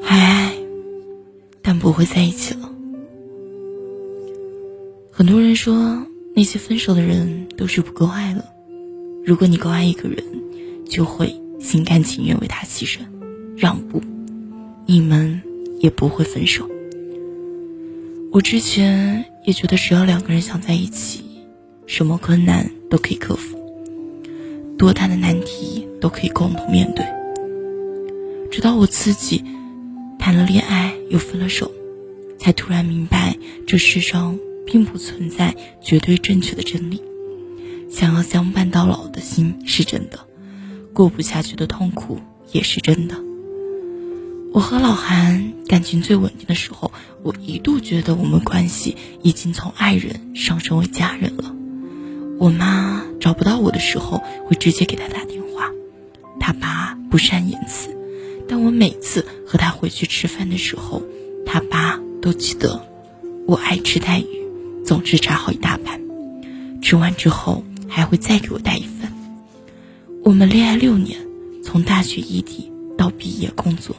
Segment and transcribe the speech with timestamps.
[0.00, 0.54] 还爱，
[1.60, 2.72] 但不会在一起了。
[5.10, 6.00] 很多人说，
[6.36, 8.44] 那些分手的人都是不够爱了。
[9.24, 10.22] 如果你够爱一个人，
[10.88, 13.00] 就会心甘情愿为他牺牲、
[13.56, 14.00] 让步，
[14.86, 15.42] 你们
[15.80, 16.70] 也不会分手。
[18.30, 21.24] 我之前也觉得，只要两个人想在一起，
[21.86, 23.58] 什么困难都可以克服，
[24.78, 27.04] 多大的难题都可以共同面对。
[28.50, 29.44] 直到我自己
[30.18, 31.70] 谈了恋爱又分了手，
[32.38, 33.36] 才突然明白，
[33.66, 37.02] 这世上并不存在绝对正确的真理。
[37.90, 40.18] 想要相伴到老的心是真的，
[40.92, 42.20] 过不下去的痛苦
[42.52, 43.16] 也是真的。
[44.52, 46.90] 我和老韩感情最稳定的时候，
[47.22, 51.54] 我一度觉得我们关系已经从爱人上升为家人了。
[52.38, 55.37] 我妈找不到我的时候，会直接给他打电话。
[56.48, 57.94] 他爸不善言辞，
[58.48, 61.02] 但我每次和他回去吃饭的时候，
[61.44, 62.88] 他爸都记得
[63.46, 64.24] 我爱吃带鱼，
[64.82, 66.00] 总是炸好一大盘。
[66.80, 67.62] 吃完之后。
[67.90, 69.10] 还会再给我带一份。
[70.22, 71.18] 我们恋爱六年，
[71.64, 73.96] 从大学异地到毕业工作，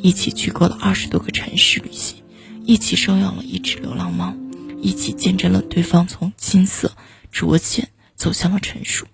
[0.00, 2.22] 一起去过了二十多个城市旅行，
[2.64, 4.32] 一起收养了一只流浪猫，
[4.80, 6.92] 一起见证了对方从青涩
[7.32, 9.06] 逐渐走向了成熟，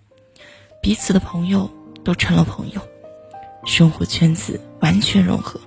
[0.83, 1.71] 彼此的朋友
[2.05, 2.81] 都成了朋友，
[3.65, 5.61] 生活圈子完全融合，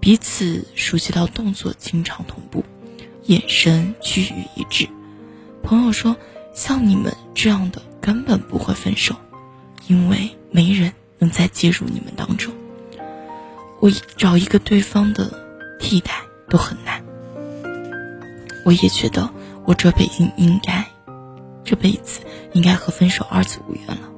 [0.00, 2.64] 彼此熟悉到动作经常同步，
[3.24, 4.88] 眼神趋于一致。
[5.62, 6.16] 朋友说。
[6.56, 9.14] 像你们这样的根本不会分手，
[9.88, 12.54] 因为没人能再介入你们当中。
[13.78, 15.30] 我找一个对方的
[15.78, 16.12] 替代
[16.48, 17.04] 都很难。
[18.64, 19.28] 我也觉得
[19.66, 20.86] 我这辈子应该，
[21.62, 22.22] 这辈子
[22.54, 24.08] 应该和分手二字无缘了。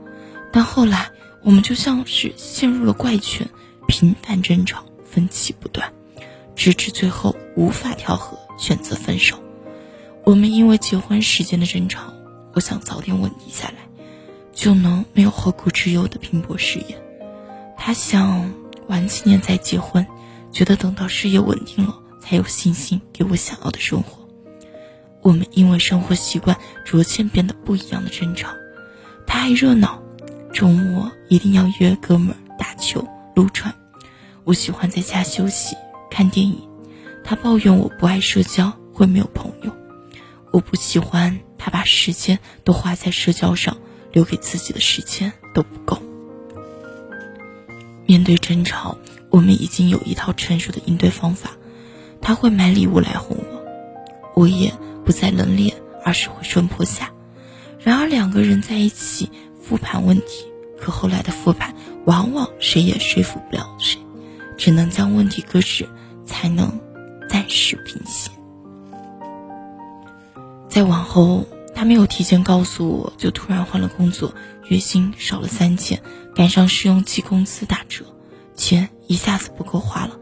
[0.52, 1.10] 但后来
[1.42, 3.48] 我们就像是陷入了怪圈，
[3.86, 5.92] 频繁争吵，分歧不断，
[6.54, 9.38] 直至最后无法调和，选择分手。
[10.24, 12.12] 我们因为结婚时间的争吵。
[12.54, 13.74] 我想早点稳定下来，
[14.52, 17.00] 就能没有后顾之忧的拼搏事业。
[17.76, 18.52] 他想
[18.88, 20.04] 晚几年再结婚，
[20.50, 24.26] 觉得等到事业稳定了，才有信心给我想要的生活。
[25.22, 28.48] 我们因为生活习惯逐渐变得不一样的争吵。
[29.24, 30.02] 他爱热闹，
[30.58, 33.72] 周末一定要约哥们打球撸串。
[34.42, 35.76] 我喜欢在家休息
[36.10, 36.58] 看电影。
[37.24, 39.72] 他抱怨我不爱社交，会没有朋友。
[40.50, 41.38] 我不喜欢。
[41.58, 43.76] 他把时间都花在社交上，
[44.10, 46.02] 留给自己的时间都不够。
[48.04, 48.98] 面对争吵，
[49.30, 51.52] 我们已经有一套成熟的应对方法。
[52.20, 53.64] 他会买礼物来哄我，
[54.34, 54.72] 我也
[55.04, 57.12] 不再冷脸，而是会顺坡下。
[57.78, 59.30] 然而两个人在一起
[59.68, 60.46] 复盘问题，
[60.80, 61.74] 可后来的复盘
[62.06, 63.98] 往往谁也说服不了谁，
[64.56, 65.86] 只能将问题搁置，
[66.24, 66.80] 才能
[67.28, 68.30] 暂时平息。
[70.70, 74.32] 再往后，他没有提前告诉我，就突然换了工作，
[74.68, 76.02] 月薪少了三千，
[76.34, 78.06] 赶上试用期工资打折，
[78.54, 80.18] 钱一下子不够花了。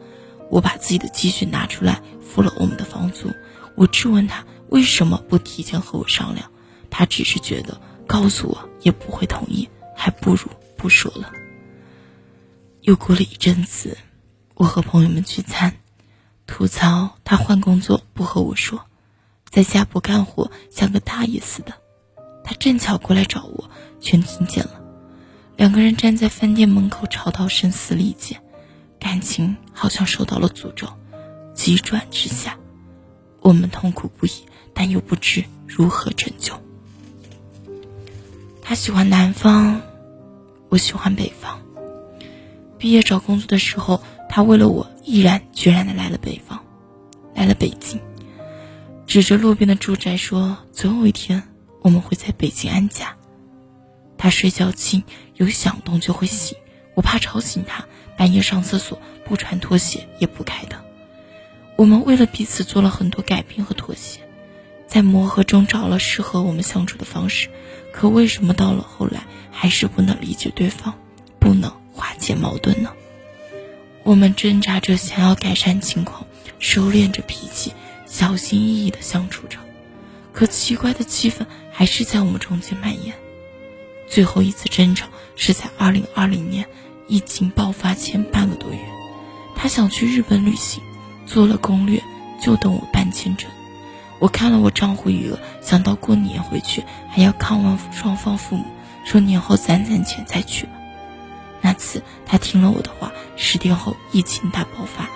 [0.50, 3.30] 我把自己的积蓄拿出来付了我们的房租。
[3.76, 6.50] 我质问他为什么不提前和我商量，
[6.90, 11.32] 他只是觉得告诉我也不会同意，还不如不说了。
[12.82, 13.98] 又过了一阵子，
[14.54, 15.74] 我和朋友们聚餐，
[16.46, 18.84] 吐槽他换工作不和我说。
[19.50, 21.72] 在家不干活，像个大爷似的。
[22.44, 24.82] 他正巧过来找我，全听见了。
[25.56, 28.40] 两个人站在饭店门口吵到声嘶力竭，
[29.00, 30.86] 感情好像受到了诅咒。
[31.54, 32.58] 急转直下，
[33.40, 34.30] 我们痛苦不已，
[34.74, 36.52] 但又不知如何拯救。
[38.68, 39.80] 他喜欢南方，
[40.68, 41.62] 我喜欢北方。
[42.78, 46.64] 毕业找工作的时候，他为了我毅然决然的来了北方，
[47.32, 48.00] 来了北京。
[49.06, 51.44] 指着路边的住宅说：“总有一天，
[51.80, 53.14] 我们会在北京安家。”
[54.18, 55.04] 他睡觉轻，
[55.36, 56.58] 有响动就会醒，
[56.96, 57.84] 我怕吵醒他，
[58.18, 60.80] 半夜上厕所不穿拖鞋也不开灯。
[61.76, 64.28] 我们为了彼此做了很多改变和妥协，
[64.88, 67.48] 在磨合中找了适合我们相处的方式。
[67.96, 70.92] 可为什么到了后来还是不能理解对方，
[71.38, 72.92] 不能化解矛盾呢？
[74.02, 76.26] 我们挣扎着想要改善情况，
[76.58, 77.72] 收敛着脾气。
[78.04, 79.58] 小心翼翼的相处着，
[80.32, 83.14] 可奇怪的气氛还是在我们中间蔓延。
[84.06, 86.66] 最后一次争吵是在二零二零年
[87.08, 88.78] 疫情爆发前半个多月，
[89.56, 90.82] 他想去日本旅行，
[91.24, 92.00] 做了攻略，
[92.40, 93.50] 就等我办签证。
[94.18, 98.64] 我看了我账户余额，想到过年回去还要看望双方父母，
[99.04, 100.72] 说年后攒攒钱再去吧。
[101.60, 105.08] 那次他听了我的话，十天后疫情大爆发，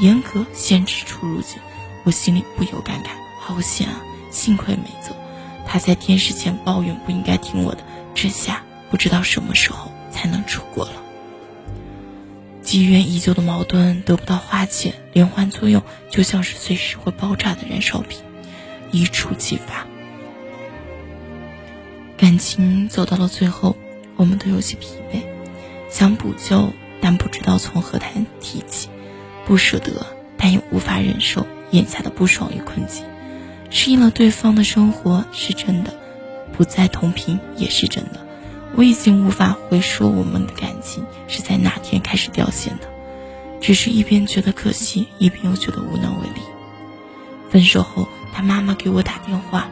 [0.00, 1.58] 严格限制出入境，
[2.04, 3.08] 我心里不由感慨：
[3.40, 4.02] 好险啊！
[4.30, 5.14] 幸亏没走。
[5.66, 10.92] 他在电视前抱怨不应该听我的，这下不知道什么时候才能出国了。
[12.60, 18.20] 积怨已久的矛盾得不到化解，连环作用就像是随时会爆炸的燃烧瓶，
[18.94, 19.84] 一触即发。
[22.16, 23.76] 感情走到了最后，
[24.14, 25.22] 我们都有些疲惫，
[25.90, 28.88] 想补救，但不知道从何谈提起；
[29.44, 30.06] 不舍得，
[30.36, 33.04] 但又无法忍受眼下的不爽与困境。
[33.68, 35.92] 适应了对方的生活是真的，
[36.52, 38.24] 不再同频也是真的。
[38.76, 42.88] 我已经无法回说我们的感情是在哪天开始掉线的，
[43.60, 46.40] 只是一边觉得可惜，一边又觉得无能为力。
[47.54, 49.68] 分手后，他妈妈给我打电话，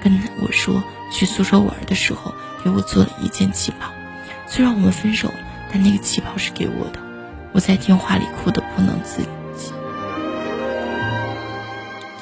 [0.00, 0.80] 跟我说。
[1.10, 2.32] 去宿舍玩的时候，
[2.62, 3.90] 给我做了一件旗袍。
[4.46, 5.34] 虽然我们分手了，
[5.72, 7.00] 但那个旗袍是给我的。
[7.50, 9.22] 我在电话里哭得不能自
[9.56, 9.72] 己，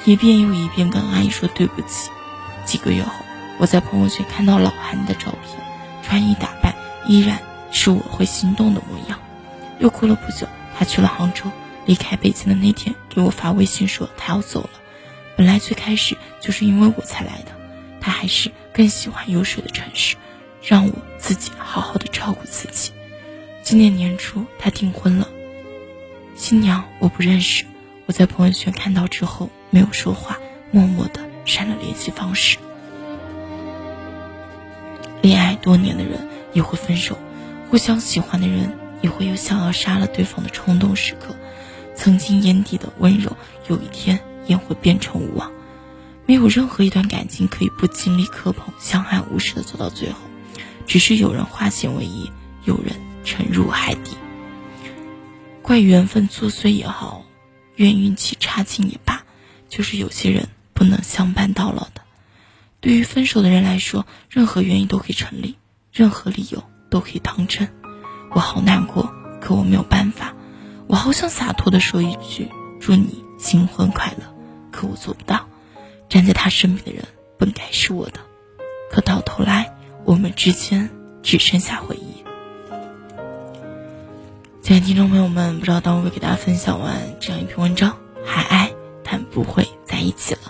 [0.05, 2.09] 一遍又一遍跟阿姨说对不起。
[2.63, 3.11] 几个月后，
[3.59, 5.59] 我在朋友圈看到老韩的照片，
[6.01, 6.73] 穿衣打扮
[7.05, 7.39] 依然
[7.71, 9.19] 是我会心动的模样。
[9.77, 11.51] 又过了不久，他去了杭州，
[11.85, 14.69] 离开北京的那天，给我发微信说他要走了。
[15.35, 17.51] 本来最开始就是因为我才来的，
[18.01, 18.51] 他还是。
[18.75, 20.17] 更喜欢有水的城市，
[20.61, 22.91] 让我自己好好的照顾自己。
[23.63, 25.29] 今年年初，他订婚了，
[26.35, 27.63] 新娘我不认识。
[28.05, 30.37] 我在朋友圈看到之后没有说话，
[30.71, 32.57] 默默的删了联系方式。
[35.21, 37.17] 恋爱多年的人也会分手，
[37.71, 41.33] 互相喜欢的人也会有想要杀了对方的冲动时刻。
[41.95, 43.37] 曾经眼底的温柔，
[43.69, 45.51] 有一天也会变成无望。
[46.25, 50.19] 没有任何一段感情可以不经历磕碰、相安无事的走到最后，
[50.87, 52.31] 只是有人化险为夷，
[52.63, 54.17] 有人沉入海底。
[55.61, 57.25] 怪缘分作祟也好，
[57.75, 59.23] 怨运气差劲也罢，
[59.69, 62.01] 就是有些人不能相伴到老的。
[62.81, 65.55] 对于分手的人来说，任何原因都可以成立，
[65.91, 67.67] 任何理由都可以当真。
[68.31, 70.33] 我好难过，可我没有办法。
[70.87, 72.47] 我好想洒脱的说一句
[72.79, 74.34] “祝你新婚快乐”，
[74.75, 75.47] 可我做不到。
[76.09, 77.05] 站在他身边的人
[77.37, 78.19] 本该是我的，
[78.91, 79.73] 可到头来，
[80.03, 80.89] 我们之间
[81.23, 82.23] 只剩下回忆。
[84.61, 88.71] 亲爱的听众朋友们，不知道当我给大家分享完这样一篇文章，还爱
[89.03, 90.41] 但不会在一起了。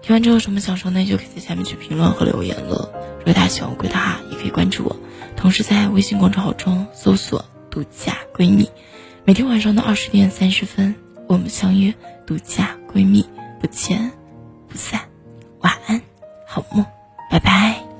[0.00, 1.04] 听完之后有什么想说呢？
[1.04, 2.90] 就可以在下面去评论和留言了。
[3.18, 4.96] 如果大家喜欢我，的话，也可以关注我，
[5.36, 8.68] 同时在微信公众号中搜索“独家闺蜜”，
[9.24, 10.96] 每天晚上的二十点三十分，
[11.28, 11.94] 我们相约
[12.26, 13.24] “独家闺蜜”，
[13.62, 14.10] 不见。
[14.68, 15.00] 不散，
[15.60, 16.00] 晚安，
[16.46, 16.84] 好梦，
[17.30, 17.91] 拜拜。